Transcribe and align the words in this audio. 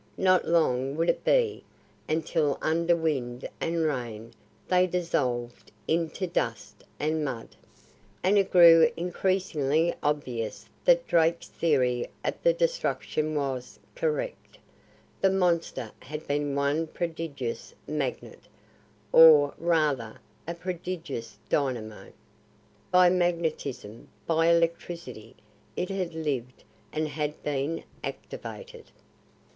Not 0.17 0.45
long 0.47 0.95
would 0.95 1.11
it 1.11 1.23
be 1.23 1.63
until 2.09 2.57
under 2.59 2.95
wind 2.95 3.47
and 3.59 3.83
rain 3.85 4.33
they 4.67 4.87
dissolved 4.87 5.71
into 5.87 6.25
dust 6.25 6.83
and 6.99 7.23
mud. 7.23 7.49
And 8.23 8.39
it 8.39 8.49
grew 8.49 8.89
increasingly 8.97 9.93
obvious 10.01 10.67
that 10.85 11.05
Drake's 11.05 11.49
theory 11.49 12.09
of 12.25 12.33
the 12.41 12.51
destruction 12.51 13.35
was 13.35 13.77
correct. 13.93 14.57
The 15.21 15.29
Monster 15.29 15.91
had 15.99 16.25
been 16.27 16.55
one 16.55 16.87
prodigious 16.87 17.75
magnet 17.87 18.41
or, 19.11 19.53
rather, 19.59 20.19
a 20.47 20.55
prodigious 20.55 21.37
dynamo. 21.47 22.11
By 22.89 23.11
magnetism, 23.11 24.07
by 24.25 24.47
electricity, 24.47 25.35
it 25.75 25.89
had 25.91 26.15
lived 26.15 26.63
and 26.91 27.07
had 27.07 27.43
been 27.43 27.83
activated. 28.03 28.85